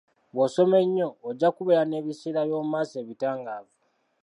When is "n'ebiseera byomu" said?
1.87-2.69